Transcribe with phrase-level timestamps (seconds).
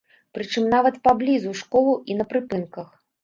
[0.35, 2.89] Прычым нават паблізу школаў і на прыпынках.